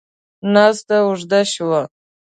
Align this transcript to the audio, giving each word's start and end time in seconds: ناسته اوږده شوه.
ناسته 0.53 0.95
اوږده 1.05 1.41
شوه. 1.53 1.81